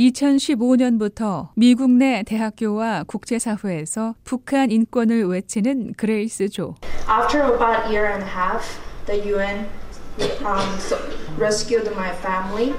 2015년부터 0.00 1.48
미국 1.54 1.90
내 1.90 2.22
대학교와 2.22 3.04
국제사회에서 3.04 4.14
북한 4.24 4.70
인권을 4.70 5.26
외치는 5.26 5.92
그레이스 5.96 6.48
조. 6.48 6.74
After 7.08 7.44
about 7.44 7.86
a 7.86 7.92
year 7.92 8.06
and 8.06 8.24
a 8.24 8.28
half, 8.28 8.80
the 9.06 9.20
UN 9.28 9.66
um, 10.44 10.78
so 10.78 10.96
rescued 11.38 11.90
my 11.92 12.10
family. 12.16 12.74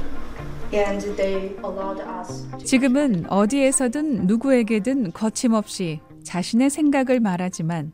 And 0.73 1.01
they 1.17 1.53
allowed 1.63 2.01
us 2.01 2.47
to... 2.51 2.57
지금은 2.63 3.25
어디에서든 3.29 4.25
누구에게든 4.25 5.11
거침없이 5.11 5.99
자신의 6.23 6.69
생각을 6.69 7.19
말하지만 7.19 7.91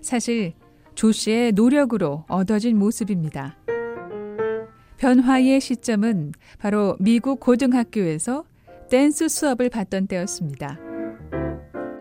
사실 0.00 0.54
조 0.94 1.10
씨의 1.10 1.52
노력으로 1.52 2.24
얻어진 2.28 2.78
모습입니다. 2.78 3.56
변화의 4.98 5.60
시점은 5.60 6.32
바로 6.60 6.96
미국 7.00 7.40
고등학교에서 7.40 8.44
댄스 8.90 9.28
수업을 9.28 9.70
받던 9.70 10.06
때였습니다. 10.06 10.78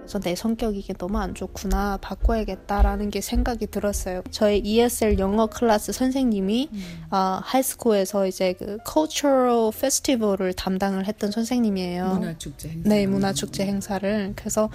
그래서 0.03 0.19
내 0.19 0.35
성격이 0.35 0.79
이게 0.79 0.93
너무 0.93 1.17
안 1.17 1.33
좋구나 1.33 1.97
바꿔야겠다라는 2.01 3.09
게 3.09 3.21
생각이 3.21 3.67
들었어요. 3.67 4.21
저희 4.31 4.59
ESL 4.59 5.17
영어 5.17 5.47
클래스 5.47 5.93
선생님이 5.93 6.69
음. 6.73 7.03
어, 7.09 7.39
하이스쿨에서 7.41 8.27
이제 8.27 8.53
그 8.53 8.77
cultural 8.85 9.71
festival을 9.73 10.53
담당을 10.53 11.07
했던 11.07 11.31
선생님이에요. 11.31 12.15
문화 12.19 12.38
축제 12.38 12.69
행사. 12.69 12.89
네, 12.89 13.07
문화 13.07 13.31
축제 13.31 13.65
행사를. 13.65 14.33
그래서 14.35 14.69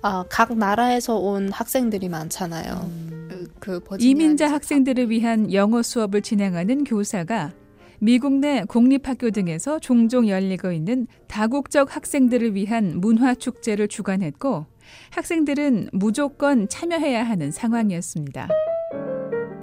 어, 0.00 0.22
각 0.28 0.56
나라에서 0.56 1.16
온 1.16 1.50
학생들이 1.50 2.08
많잖아요. 2.08 2.72
음. 2.84 3.18
그 3.58 3.80
이민자 3.98 4.50
학생들을 4.50 5.10
위한 5.10 5.52
영어 5.52 5.82
수업을 5.82 6.22
진행하는 6.22 6.84
교사가 6.84 7.52
미국 8.00 8.34
내 8.34 8.62
공립학교 8.64 9.30
등에서 9.30 9.78
종종 9.78 10.28
열리고 10.28 10.72
있는 10.72 11.06
다국적 11.26 11.94
학생들을 11.94 12.54
위한 12.54 13.00
문화 13.00 13.34
축제를 13.34 13.88
주관했고 13.88 14.66
학생들은 15.10 15.90
무조건 15.92 16.68
참여해야 16.68 17.24
하는 17.24 17.50
상황이었습니다. 17.50 18.48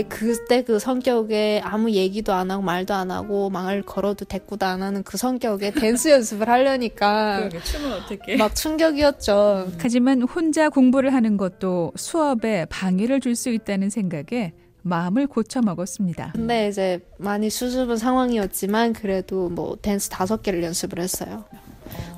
그때 0.09 0.61
그 0.63 0.77
성격에 0.77 1.61
아무 1.63 1.89
얘기도 1.91 2.33
안 2.33 2.51
하고 2.51 2.61
말도 2.61 2.93
안 2.93 3.11
하고 3.11 3.49
망을 3.49 3.81
걸어도 3.83 4.25
대꾸도 4.25 4.65
안 4.65 4.83
하는 4.83 5.03
그 5.03 5.17
성격에 5.17 5.71
댄스 5.71 6.09
연습을 6.09 6.47
하려니까 6.49 7.49
춤은 7.49 7.93
어떻게 7.93 8.35
막 8.35 8.53
충격이었죠. 8.53 9.65
음. 9.67 9.77
하지만 9.79 10.21
혼자 10.21 10.69
공부를 10.69 11.13
하는 11.13 11.37
것도 11.37 11.93
수업에 11.95 12.65
방해를 12.65 13.19
줄 13.21 13.35
수 13.35 13.49
있다는 13.49 13.89
생각에 13.89 14.53
마음을 14.89 15.25
고쳐 15.25 15.61
먹었습니다. 15.63 16.33
근데 16.33 16.67
이제 16.67 16.99
많이 17.17 17.49
수줍은 17.49 17.97
상황이었지만 17.97 18.93
그래도 18.93 19.49
뭐 19.49 19.75
댄스 19.81 20.09
다섯 20.09 20.43
개를 20.43 20.61
연습을 20.61 20.99
했어요. 20.99 21.43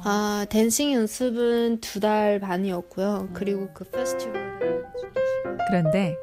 아 0.04 0.46
댄싱 0.50 0.92
연습은 0.92 1.80
두 1.80 2.02
달 2.02 2.40
반이었고요. 2.42 3.30
그리고 3.34 3.70
그 3.74 3.86
페스티벌 3.86 4.58
그런데 5.70 6.16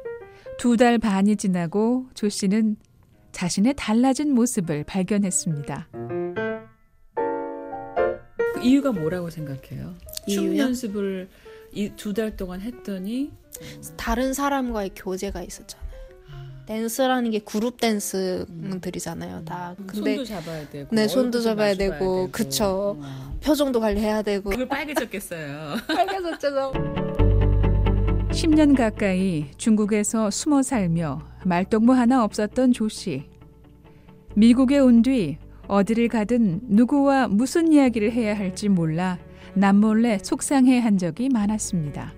두 0.59 0.77
달 0.77 0.99
반이 0.99 1.35
지나고 1.35 2.05
조 2.13 2.29
씨는 2.29 2.77
자신의 3.31 3.73
달라진 3.75 4.31
모습을 4.33 4.83
발견했습니다. 4.83 5.87
그 8.53 8.61
이유가 8.63 8.91
뭐라고 8.91 9.31
생각해요? 9.31 9.95
이유요? 10.27 10.41
춤 10.49 10.57
연습을 10.57 11.27
두달 11.95 12.37
동안 12.37 12.61
했더니 12.61 13.31
다른 13.97 14.33
사람과의 14.33 14.91
교제가 14.95 15.41
있었잖아요. 15.41 15.84
댄스라는 16.65 17.31
게 17.31 17.39
그룹 17.39 17.79
댄스들이잖아요, 17.79 19.45
다. 19.45 19.75
음. 19.79 19.87
근데 19.87 20.15
손도 20.15 20.25
잡아야 20.25 20.69
되고, 20.69 20.87
네, 20.95 21.07
손도 21.07 21.41
잡아야 21.41 21.75
되고, 21.75 21.93
되고, 21.93 22.29
그쵸. 22.31 22.97
음. 22.99 23.37
표정도 23.43 23.79
관리해야 23.79 24.21
되고. 24.21 24.49
그걸 24.49 24.67
빨개졌겠어요. 24.67 25.75
빨개졌죠. 25.87 26.73
10년 28.31 28.75
가까이 28.75 29.45
중국에서 29.57 30.29
숨어 30.29 30.61
살며 30.63 31.21
말동무 31.45 31.93
하나 31.93 32.23
없었던 32.23 32.73
조 32.73 32.89
씨. 32.89 33.23
미국에 34.35 34.79
온 34.79 35.01
뒤 35.01 35.37
어디를 35.67 36.09
가든 36.09 36.59
누구와 36.63 37.27
무슨 37.27 37.71
이야기를 37.71 38.11
해야 38.11 38.37
할지 38.37 38.69
몰라 38.69 39.17
남몰래 39.55 40.19
속상해 40.21 40.79
한 40.79 40.97
적이 40.97 41.29
많았습니다. 41.29 42.13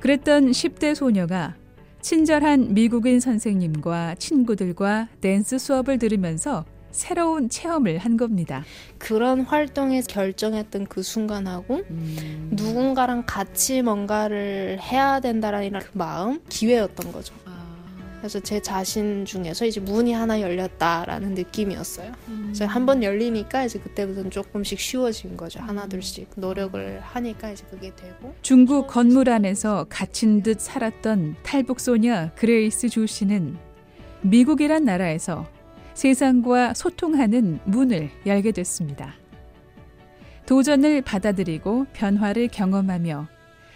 그랬던 0.00 0.50
10대 0.52 0.94
소녀가 0.94 1.54
친절한 2.00 2.74
미국인 2.74 3.20
선생님과 3.20 4.16
친구들과 4.16 5.08
댄스 5.20 5.58
수업을 5.58 5.98
들으면서 5.98 6.64
새로운 6.90 7.48
체험을 7.48 7.98
한 7.98 8.16
겁니다. 8.16 8.64
그런 8.98 9.42
활동에 9.42 10.00
결정했던 10.00 10.86
그 10.86 11.02
순간하고 11.02 11.82
음. 11.90 12.50
누군가랑 12.52 13.24
같이 13.26 13.82
뭔가를 13.82 14.78
해야 14.80 15.20
된다라는 15.20 15.78
그 15.80 15.90
마음, 15.92 16.40
기회였던 16.48 17.12
거죠. 17.12 17.34
그래서 18.20 18.38
제 18.38 18.60
자신 18.60 19.24
중에서 19.24 19.64
이제 19.64 19.80
문이 19.80 20.12
하나 20.12 20.40
열렸다라는 20.40 21.34
느낌이었어요. 21.34 22.12
음. 22.28 22.42
그래서 22.46 22.66
한 22.66 22.84
번 22.86 23.02
열리니까 23.02 23.64
이제 23.64 23.78
그때부터는 23.78 24.30
조금씩 24.30 24.78
쉬워진 24.78 25.36
거죠. 25.36 25.60
하나 25.60 25.86
둘씩 25.86 26.28
노력을 26.36 27.00
하니까 27.00 27.50
이제 27.50 27.64
그게 27.70 27.94
되고. 27.94 28.34
중국 28.42 28.86
건물 28.88 29.30
안에서 29.30 29.86
갇힌 29.88 30.42
듯 30.42 30.60
살았던 30.60 31.36
탈북 31.42 31.80
소녀 31.80 32.30
그레이스 32.36 32.88
조 32.90 33.06
씨는 33.06 33.56
미국이란 34.22 34.84
나라에서 34.84 35.46
세상과 35.94 36.74
소통하는 36.74 37.58
문을 37.64 38.10
열게 38.26 38.52
됐습니다. 38.52 39.14
도전을 40.46 41.02
받아들이고 41.02 41.86
변화를 41.92 42.48
경험하며 42.48 43.28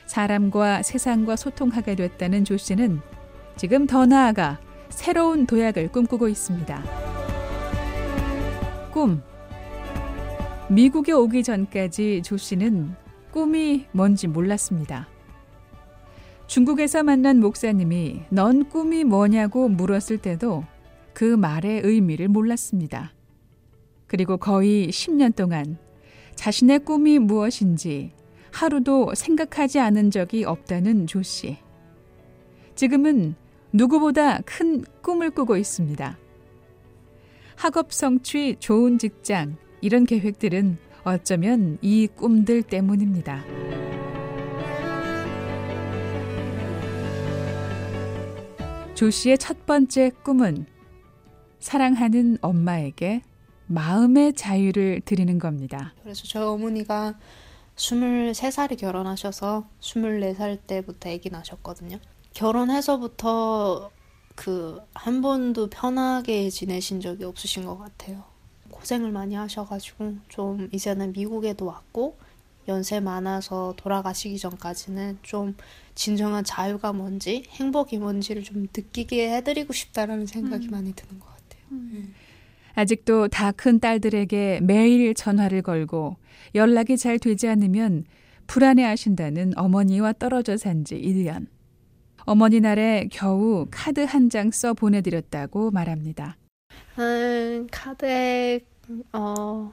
사람과 0.06 0.82
세상과 0.82 1.36
소통하게 1.36 1.94
됐다는 1.94 2.44
조 2.44 2.56
씨는 2.56 3.00
지금 3.56 3.86
더 3.86 4.04
나아가 4.04 4.60
새로운 4.88 5.46
도약을 5.46 5.92
꿈꾸고 5.92 6.28
있습니다. 6.28 6.82
꿈. 8.92 9.22
미국에 10.68 11.12
오기 11.12 11.42
전까지 11.42 12.22
조 12.24 12.36
씨는 12.36 12.94
꿈이 13.30 13.86
뭔지 13.92 14.26
몰랐습니다. 14.26 15.08
중국에서 16.46 17.02
만난 17.02 17.40
목사님이 17.40 18.22
넌 18.30 18.68
꿈이 18.68 19.04
뭐냐고 19.04 19.68
물었을 19.68 20.18
때도 20.18 20.64
그 21.12 21.24
말의 21.24 21.82
의미를 21.84 22.28
몰랐습니다. 22.28 23.12
그리고 24.06 24.36
거의 24.36 24.88
10년 24.88 25.34
동안 25.34 25.78
자신의 26.34 26.80
꿈이 26.80 27.18
무엇인지 27.18 28.12
하루도 28.52 29.14
생각하지 29.14 29.80
않은 29.80 30.10
적이 30.10 30.44
없다는 30.44 31.06
조 31.06 31.22
씨. 31.22 31.56
지금은 32.74 33.34
누구보다 33.74 34.38
큰 34.42 34.84
꿈을 35.02 35.30
꾸고 35.30 35.56
있습니다. 35.56 36.16
학업 37.56 37.92
성취, 37.92 38.54
좋은 38.60 38.98
직장, 38.98 39.56
이런 39.80 40.06
계획들은 40.06 40.78
어쩌면 41.02 41.78
이 41.82 42.06
꿈들 42.06 42.62
때문입니다. 42.62 43.44
조 48.94 49.10
씨의 49.10 49.38
첫 49.38 49.66
번째 49.66 50.12
꿈은 50.22 50.66
사랑하는 51.58 52.38
엄마에게 52.42 53.22
마음의 53.66 54.34
자유를 54.34 55.00
드리는 55.04 55.36
겁니다. 55.40 55.94
그래서 56.02 56.22
저희 56.28 56.44
어머니가 56.44 57.18
23살에 57.74 58.78
결혼하셔서 58.78 59.68
24살 59.80 60.60
때부터 60.64 61.10
아기 61.10 61.28
나셨거든요. 61.28 61.98
결혼해서부터 62.34 63.90
그 64.34 64.82
한 64.94 65.22
번도 65.22 65.68
편하게 65.70 66.50
지내신 66.50 67.00
적이 67.00 67.24
없으신 67.24 67.64
것 67.64 67.78
같아요. 67.78 68.24
고생을 68.70 69.12
많이 69.12 69.34
하셔가지고 69.34 70.16
좀 70.28 70.68
이제는 70.72 71.12
미국에도 71.12 71.66
왔고 71.66 72.16
연세 72.66 72.98
많아서 72.98 73.74
돌아가시기 73.76 74.38
전까지는 74.38 75.18
좀 75.22 75.54
진정한 75.94 76.42
자유가 76.42 76.92
뭔지 76.92 77.44
행복이 77.50 77.98
뭔지를 77.98 78.42
좀 78.42 78.62
느끼게 78.74 79.34
해드리고 79.36 79.72
싶다라는 79.72 80.26
생각이 80.26 80.66
음. 80.68 80.70
많이 80.70 80.92
드는 80.94 81.20
것 81.20 81.26
같아요. 81.28 81.62
음. 81.72 81.90
네. 81.92 82.14
아직도 82.74 83.28
다 83.28 83.52
큰 83.52 83.78
딸들에게 83.78 84.60
매일 84.62 85.14
전화를 85.14 85.62
걸고 85.62 86.16
연락이 86.56 86.96
잘 86.96 87.18
되지 87.20 87.46
않으면 87.48 88.04
불안해하신다는 88.48 89.52
어머니와 89.56 90.14
떨어져 90.14 90.56
산 90.56 90.84
지 90.84 90.96
1년. 90.96 91.46
어머니 92.26 92.60
날에 92.60 93.08
겨우 93.12 93.66
카드 93.70 94.00
한 94.00 94.28
장 94.30 94.48
써 94.50 94.72
보내드렸다고 94.74 95.70
말합니다. 95.70 96.36
음, 96.98 97.66
카드에 97.70 98.60
어, 99.12 99.72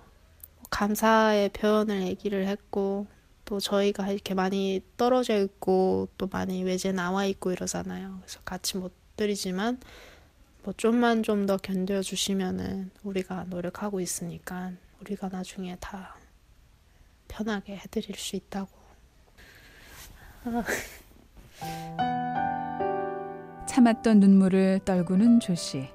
감사의 0.70 1.50
표현을 1.50 2.02
얘기를 2.08 2.48
했고 2.48 3.08
또 3.46 3.60
저희가 3.60 4.10
이렇게 4.10 4.34
많이 4.34 4.82
떨어져 4.98 5.38
있고 5.44 6.08
또 6.18 6.28
많이 6.28 6.64
외제 6.64 6.92
나와 6.92 7.26
있고 7.26 7.52
이러잖아요. 7.52 8.18
그래서 8.22 8.40
같이 8.44 8.78
못 8.78 8.94
드리지만 9.16 9.80
뭐 10.64 10.74
좀만 10.76 11.24
좀 11.24 11.46
더 11.48 11.58
견뎌 11.58 12.02
주시면은 12.02 12.92
우리가 13.04 13.46
노력하고 13.50 14.00
있으니까 14.00 14.72
우리가 15.02 15.30
나중에 15.30 15.76
다 15.80 16.16
편하게 17.28 17.78
해드릴 17.78 18.16
수 18.18 18.36
있다고. 18.36 18.70
아. 23.72 23.74
참았던 23.74 24.20
눈물을 24.20 24.82
떨구는 24.84 25.40
조 25.40 25.56
씨. 25.56 25.88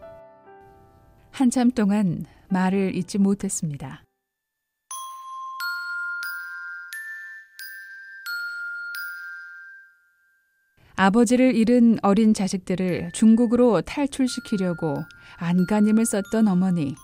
한참 1.31 1.71
동안 1.71 2.25
말을 2.49 2.97
잇지 2.97 3.19
못했습니다. 3.19 4.03
아버지를 10.95 11.55
잃은 11.55 11.99
어린 12.01 12.33
자식들을 12.33 13.11
중국으로 13.13 13.83
탈출시키려고 13.83 15.05
안간힘을 15.37 16.07
썼던 16.07 16.49
어머니. 16.49 16.95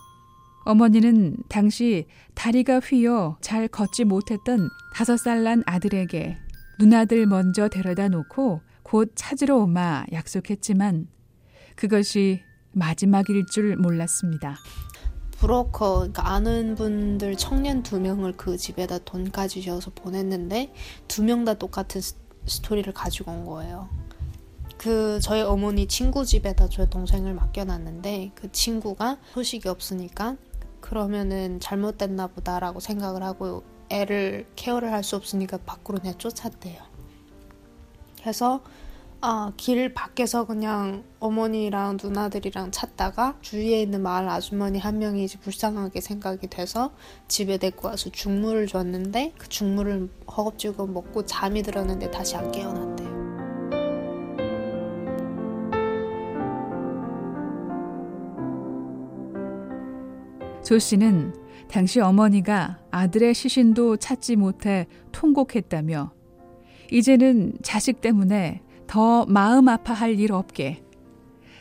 어머니는 0.65 1.37
당시 1.51 2.07
다리가 2.35 2.79
휘어 2.79 3.37
잘 3.43 3.69
걷지 3.69 4.05
못했던 4.05 4.71
다섯 4.95 5.19
살 5.19 5.43
난 5.45 5.63
아들에게 5.67 6.39
누나들 6.79 7.27
먼저 7.27 7.69
데려다 7.69 8.09
놓고 8.09 8.63
곧 8.93 9.11
찾으러 9.15 9.57
오마 9.57 10.05
약속했지만 10.13 11.09
그것이 11.77 12.43
마지막일 12.73 13.47
줄 13.47 13.75
몰랐습니다. 13.77 14.59
브로커, 15.39 15.95
그러니까 15.95 16.29
아는 16.29 16.75
분들 16.75 17.37
청년 17.37 17.83
두 17.83 17.99
명을 17.99 18.35
그 18.37 18.59
집에다 18.59 18.99
돈까지 18.99 19.63
지어서 19.63 19.91
보냈는데 19.95 20.75
두 21.09 21.23
명 21.23 21.47
다 21.47 21.55
똑같은 21.55 22.03
스토리를 22.45 22.93
가지고 22.93 23.31
온 23.31 23.47
거예요. 23.47 23.89
그 24.77 25.19
저희 25.23 25.41
어머니 25.41 25.87
친구 25.87 26.27
집에다 26.27 26.69
저희 26.69 26.91
동생을 26.91 27.33
맡겨놨는데 27.33 28.33
그 28.35 28.53
친구가 28.53 29.17
소식이 29.33 29.71
없으니까 29.71 30.37
그러면은 30.83 31.61
잘못됐나 31.61 32.27
보다라고 32.27 32.79
생각을 32.81 33.23
하고 33.23 33.65
애를 33.89 34.47
케어를 34.55 34.93
할 34.93 35.03
수 35.03 35.17
없으니까 35.17 35.57
밖으로 35.65 35.99
그냥 35.99 36.19
쫓았대요. 36.19 36.92
그래서 38.23 38.63
아, 39.21 39.53
길 39.57 39.95
밖에서 39.95 40.47
그냥 40.47 41.05
어머니랑 41.21 41.99
누나들이랑 42.03 42.73
찾다가 42.73 43.37
주위에 43.41 43.81
있는 43.81 44.03
마을 44.03 44.29
아주머니 44.29 44.81
한 44.81 44.99
명이 44.99 45.23
이제 45.25 45.39
불쌍하게 45.39 46.01
생각이 46.01 46.49
돼서 46.49 46.93
집에 47.29 47.57
데리고 47.57 47.87
와서 47.89 48.11
죽물을 48.11 48.67
줬는데 48.67 49.35
그 49.39 49.49
죽물을 49.49 50.09
허겁지겁 50.27 50.91
먹고 50.91 51.25
잠이 51.25 51.63
들었는데 51.63 52.11
다시 52.11 52.37
안 52.37 52.51
깨어났대요. 52.51 53.13
조 60.65 60.79
씨는 60.79 61.35
당시 61.69 62.01
어머니가 62.01 62.81
아들의 62.91 63.35
시신도 63.35 63.99
찾지 63.99 64.37
못해 64.37 64.87
통곡했다며 65.13 66.22
이제는 66.93 67.55
자식 67.63 68.03
때문에 68.03 68.61
더 68.87 69.25
마음 69.25 69.69
아파할 69.69 70.21
일 70.21 70.31
없게 70.33 70.83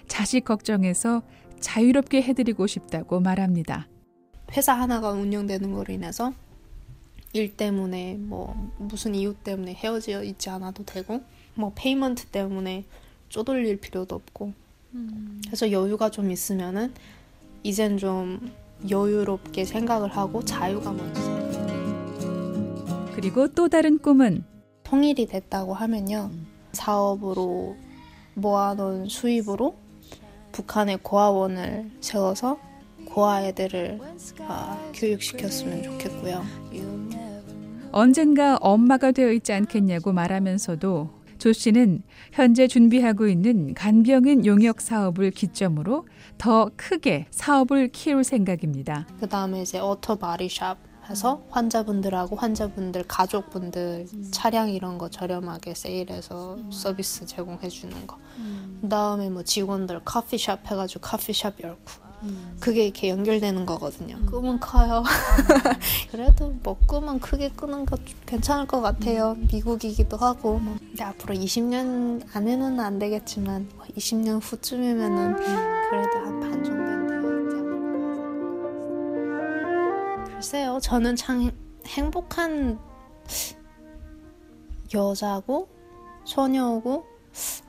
자식 0.09 0.43
걱정해서 0.43 1.21
자유롭게 1.61 2.21
해드리고 2.21 2.67
싶다고 2.67 3.21
말합니다. 3.21 3.87
회사 4.51 4.73
하나가 4.73 5.11
운영되는 5.11 5.71
거로 5.71 5.93
인해서 5.93 6.33
일 7.31 7.55
때문에 7.55 8.17
뭐 8.19 8.71
무슨 8.77 9.15
이유 9.15 9.33
때문에 9.33 9.73
헤어져 9.73 10.21
있지 10.21 10.49
않아도 10.49 10.83
되고 10.83 11.21
뭐 11.55 11.71
payment 11.75 12.25
때문에 12.25 12.83
쪼들릴 13.29 13.79
필요도 13.79 14.13
없고. 14.13 14.51
그래서 15.45 15.71
여유가 15.71 16.09
좀 16.09 16.29
있으면은 16.29 16.93
이젠 17.63 17.97
좀 17.97 18.51
여유롭게 18.89 19.63
생각을 19.63 20.09
하고 20.09 20.43
자유가 20.43 20.91
먼저 20.91 21.21
그리고 23.15 23.47
또 23.47 23.69
다른 23.69 23.97
꿈은 23.97 24.50
통일이 24.91 25.25
됐다고 25.25 25.73
하면요 25.73 26.31
사업으로 26.73 27.77
모아놓은 28.33 29.07
수입으로 29.07 29.73
북한의 30.51 30.99
고아원을 31.01 31.89
세워서 32.01 32.59
고아 33.05 33.43
애들을 33.43 34.01
아, 34.41 34.91
교육시켰으면 34.93 35.83
좋겠고요. 35.83 36.43
언젠가 37.93 38.57
엄마가 38.57 39.13
되어 39.13 39.31
있지 39.31 39.53
않겠냐고 39.53 40.11
말하면서도 40.11 41.09
조 41.41 41.51
씨는 41.53 42.03
현재 42.31 42.67
준비하고 42.67 43.27
있는 43.27 43.73
간병인 43.73 44.45
용역 44.45 44.79
사업을 44.79 45.31
기점으로 45.31 46.05
더 46.37 46.69
크게 46.75 47.25
사업을 47.31 47.87
키울 47.87 48.23
생각입니다. 48.23 49.07
그 49.19 49.27
다음에 49.27 49.63
이제 49.63 49.79
auto 49.79 50.17
body 50.17 50.47
shop 50.47 50.77
해서 51.09 51.43
환자분들하고 51.49 52.35
환자분들 52.35 53.05
가족분들 53.07 54.05
음. 54.13 54.29
차량 54.31 54.69
이런 54.69 54.99
거 54.99 55.09
저렴하게 55.09 55.73
세일해서 55.73 56.57
음. 56.57 56.71
서비스 56.71 57.25
제공해 57.25 57.69
주는 57.69 58.05
거. 58.05 58.19
음. 58.37 58.77
그다음에 58.83 59.31
뭐 59.31 59.41
직원들 59.41 60.01
커피숍 60.05 60.59
해가지고 60.69 61.01
커피숍 61.01 61.59
열고. 61.59 62.10
음. 62.23 62.57
그게 62.59 62.83
이렇게 62.85 63.09
연결되는 63.09 63.65
거거든요. 63.65 64.15
음. 64.17 64.25
꿈은 64.25 64.59
커요. 64.59 65.03
그래도 66.11 66.53
뭐 66.63 66.77
꿈은 66.87 67.19
크게 67.19 67.49
꾸는 67.49 67.85
거 67.85 67.97
괜찮을 68.25 68.67
것 68.67 68.81
같아요. 68.81 69.31
음. 69.37 69.47
미국이기도 69.51 70.17
하고. 70.17 70.59
뭐. 70.59 70.75
근데 70.79 71.03
앞으로 71.03 71.33
20년 71.35 72.23
안에는 72.33 72.79
안 72.79 72.99
되겠지만 72.99 73.67
20년 73.97 74.31
뭐 74.31 74.39
후쯤이면은 74.39 75.35
그래도 75.89 76.19
한 76.19 76.39
반 76.39 76.63
정도는 76.63 77.01
글쎄요, 80.41 80.79
저는 80.81 81.15
참 81.15 81.51
행복한 81.85 82.79
여자고 84.93 85.69
소녀고 86.25 87.05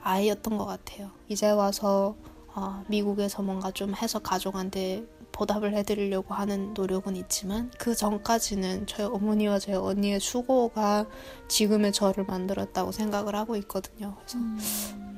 아이였던 0.01 0.57
것 0.57 0.65
같아요. 0.65 1.11
이제 1.29 1.51
와서 1.51 2.15
어, 2.55 2.83
미국에서 2.87 3.41
뭔가 3.41 3.71
좀 3.71 3.95
해서 3.95 4.19
가족한테 4.19 5.05
보답을 5.31 5.73
해드리려고 5.73 6.35
하는 6.35 6.73
노력은 6.75 7.15
있지만 7.15 7.71
그 7.79 7.95
전까지는 7.95 8.85
저희 8.85 9.07
어머니와 9.07 9.57
저희 9.57 9.75
언니의 9.75 10.19
수고가 10.19 11.07
지금의 11.47 11.91
저를 11.91 12.25
만들었다고 12.25 12.91
생각을 12.91 13.35
하고 13.35 13.55
있거든요. 13.57 14.15
그래서 14.19 14.37
음, 14.37 14.59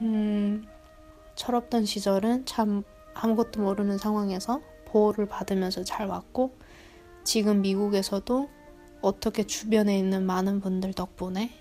음 0.01 0.65
철없던 1.35 1.85
시절은 1.85 2.45
참 2.45 2.83
아무것도 3.13 3.61
모르는 3.61 3.97
상황에서 3.97 4.61
보호를 4.85 5.25
받으면서 5.25 5.83
잘 5.83 6.07
왔고 6.07 6.55
지금 7.25 7.61
미국에서도 7.61 8.49
어떻게 9.01 9.43
주변에 9.43 9.99
있는 9.99 10.25
많은 10.25 10.61
분들 10.61 10.93
덕분에 10.93 11.51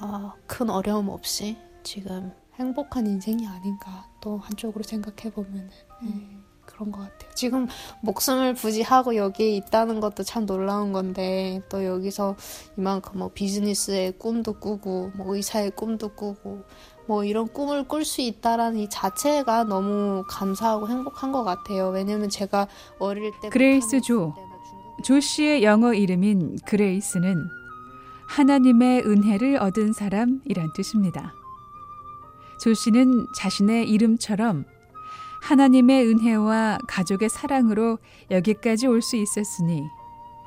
어, 0.00 0.32
큰 0.46 0.68
어려움 0.68 1.08
없이 1.08 1.56
지금 1.84 2.32
행복한 2.58 3.06
인생이 3.06 3.46
아닌가 3.46 4.06
또 4.20 4.38
한쪽으로 4.38 4.82
생각해 4.82 5.32
보면 5.34 5.70
네, 6.02 6.08
음. 6.08 6.44
그런 6.64 6.92
것 6.92 7.00
같아요. 7.00 7.30
지금 7.34 7.66
목숨을 8.02 8.54
부지하고 8.54 9.16
여기에 9.16 9.56
있다는 9.56 10.00
것도 10.00 10.22
참 10.22 10.46
놀라운 10.46 10.92
건데 10.92 11.60
또 11.68 11.84
여기서 11.84 12.36
이만큼 12.76 13.18
뭐 13.18 13.30
비즈니스의 13.32 14.18
꿈도 14.18 14.52
꾸고 14.54 15.12
뭐 15.14 15.34
의사의 15.34 15.72
꿈도 15.72 16.08
꾸고 16.08 16.64
뭐 17.06 17.24
이런 17.24 17.48
꿈을 17.48 17.88
꿀 17.88 18.04
수 18.04 18.20
있다라는 18.20 18.78
이 18.78 18.88
자체가 18.88 19.64
너무 19.64 20.22
감사하고 20.28 20.88
행복한 20.88 21.32
것 21.32 21.42
같아요. 21.42 21.88
왜냐면 21.88 22.28
제가 22.28 22.68
어릴 22.98 23.32
때 23.40 23.48
그레이스 23.48 24.00
조 24.00 24.32
조 25.02 25.18
씨의 25.18 25.64
영어 25.64 25.94
이름인 25.94 26.58
그레이스는 26.64 27.48
하나님의 28.28 29.02
은혜를 29.02 29.56
얻은 29.56 29.92
사람이란 29.92 30.72
뜻입니다. 30.74 31.34
조 32.62 32.74
씨는 32.74 33.26
자신의 33.34 33.90
이름처럼 33.90 34.64
하나님의 35.42 36.06
은혜와 36.06 36.78
가족의 36.86 37.28
사랑으로 37.28 37.98
여기까지 38.30 38.86
올 38.86 39.02
수 39.02 39.16
있었으니 39.16 39.82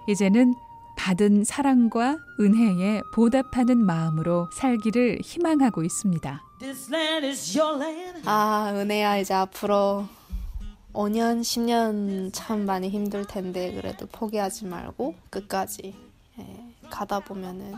이제는 0.07 0.55
받은 0.95 1.43
사랑과 1.43 2.17
은혜에 2.39 3.01
보답하는 3.13 3.86
마음으로 3.86 4.48
살기를 4.53 5.19
희망하고 5.24 5.84
있습니다. 5.84 6.41
아, 8.24 8.72
은혜야, 8.74 9.17
이제 9.17 9.34
앞으로 9.34 10.07
5년, 10.93 11.41
10년 11.41 12.29
참 12.31 12.65
많이 12.65 12.88
힘들 12.88 13.25
텐데 13.25 13.74
그래도 13.74 14.05
포기하지 14.07 14.67
말고 14.67 15.15
끝까지 15.29 15.93
예, 16.39 16.65
가다 16.89 17.19
보면은 17.19 17.75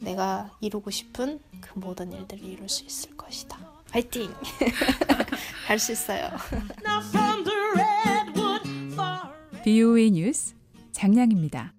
내가 0.00 0.50
이루고 0.60 0.90
싶은 0.90 1.38
그 1.60 1.78
모든 1.78 2.12
일들을 2.12 2.42
이룰 2.42 2.68
수 2.68 2.84
있을 2.84 3.16
것이다. 3.16 3.65
화이팅! 3.96 4.30
할 5.66 5.78
수 5.78 5.92
있어요. 5.92 6.28
BOA 9.64 10.10
뉴스 10.10 10.54
장량입니다. 10.92 11.75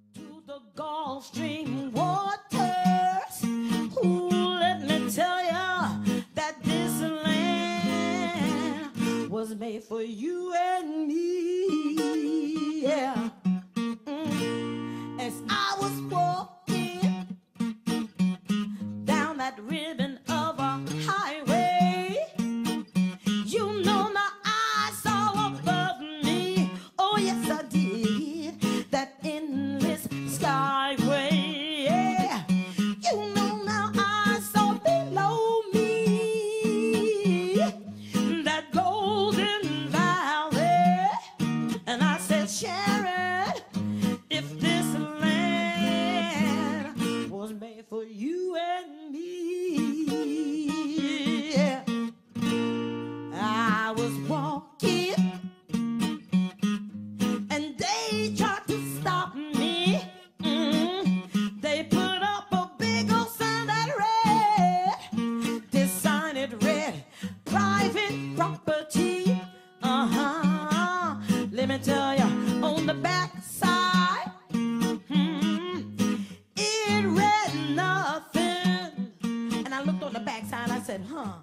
Huh, 81.17 81.33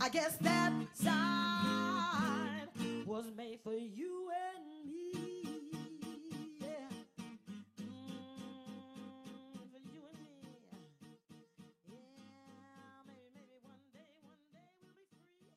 I 0.00 0.08
guess 0.08 0.36
that 0.38 0.61